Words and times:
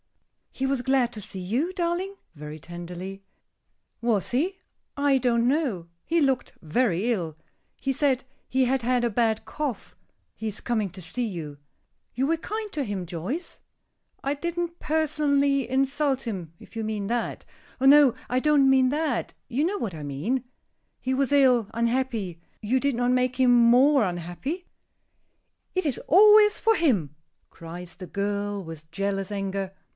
"He 0.53 0.65
was 0.65 0.81
glad 0.81 1.13
to 1.13 1.21
see 1.21 1.39
you, 1.39 1.71
darling?" 1.73 2.15
very 2.35 2.57
tenderly. 2.59 3.23
"Was 4.01 4.31
he? 4.31 4.57
I 4.97 5.17
don't 5.19 5.47
know. 5.47 5.87
He 6.05 6.19
looked 6.19 6.53
very 6.61 7.11
ill. 7.13 7.37
He 7.79 7.91
said 7.93 8.23
he 8.49 8.65
had 8.65 8.81
had 8.81 9.03
a 9.03 9.09
bad 9.11 9.45
cough. 9.45 9.95
He 10.35 10.47
is 10.47 10.59
coming 10.59 10.89
to 10.91 11.01
see 11.01 11.25
you." 11.25 11.57
"You 12.15 12.25
were 12.27 12.35
kind 12.37 12.71
to 12.73 12.83
him, 12.83 13.05
Joyce?" 13.05 13.59
"I 14.23 14.33
didn't 14.33 14.79
personally 14.79 15.69
insult 15.69 16.23
him, 16.23 16.51
if 16.59 16.75
you 16.75 16.83
mean 16.83 17.05
that." 17.07 17.45
"Oh, 17.79 17.85
no, 17.85 18.13
I 18.29 18.39
don't 18.39 18.69
mean 18.69 18.89
that, 18.89 19.33
you 19.47 19.63
know 19.63 19.77
what 19.77 19.93
I 19.95 20.01
mean. 20.03 20.43
He 20.99 21.13
was 21.13 21.31
ill, 21.31 21.69
unhappy; 21.75 22.41
you 22.61 22.79
did 22.79 22.95
not 22.95 23.11
make 23.11 23.39
him 23.39 23.51
more 23.53 24.03
unhappy?" 24.03 24.67
"It 25.75 25.85
is 25.85 25.99
always 26.07 26.59
for 26.59 26.75
him!" 26.75 27.15
cries 27.51 27.95
the 27.95 28.07
girl, 28.07 28.63
with 28.63 28.89
jealous 28.91 29.31
anger. 29.31 29.73